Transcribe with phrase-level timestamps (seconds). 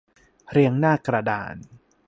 [0.51, 1.55] เรียงหน้ากระดาน